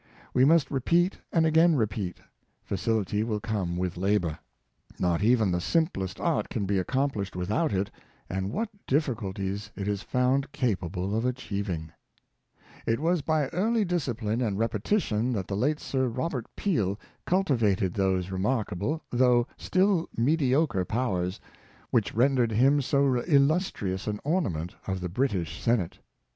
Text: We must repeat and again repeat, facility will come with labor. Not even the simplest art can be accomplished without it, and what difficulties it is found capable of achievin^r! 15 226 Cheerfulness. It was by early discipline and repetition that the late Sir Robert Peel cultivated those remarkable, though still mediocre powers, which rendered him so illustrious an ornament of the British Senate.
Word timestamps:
We 0.33 0.45
must 0.45 0.71
repeat 0.71 1.19
and 1.31 1.45
again 1.45 1.75
repeat, 1.75 2.17
facility 2.63 3.23
will 3.23 3.39
come 3.39 3.77
with 3.77 3.97
labor. 3.97 4.39
Not 4.97 5.21
even 5.21 5.51
the 5.51 5.61
simplest 5.61 6.19
art 6.19 6.49
can 6.49 6.65
be 6.65 6.79
accomplished 6.79 7.35
without 7.35 7.71
it, 7.71 7.91
and 8.27 8.51
what 8.51 8.69
difficulties 8.87 9.69
it 9.75 9.87
is 9.87 10.01
found 10.01 10.51
capable 10.53 11.15
of 11.15 11.23
achievin^r! 11.23 11.91
15 11.91 11.91
226 12.87 12.87
Cheerfulness. 12.87 12.87
It 12.87 12.99
was 12.99 13.21
by 13.21 13.47
early 13.49 13.85
discipline 13.85 14.41
and 14.41 14.57
repetition 14.57 15.33
that 15.33 15.45
the 15.47 15.55
late 15.55 15.79
Sir 15.79 16.07
Robert 16.07 16.47
Peel 16.55 16.99
cultivated 17.27 17.93
those 17.93 18.31
remarkable, 18.31 19.03
though 19.11 19.45
still 19.55 20.09
mediocre 20.17 20.83
powers, 20.83 21.39
which 21.91 22.15
rendered 22.15 22.51
him 22.53 22.81
so 22.81 23.19
illustrious 23.25 24.07
an 24.07 24.19
ornament 24.23 24.75
of 24.87 24.99
the 24.99 25.09
British 25.09 25.61
Senate. 25.61 25.99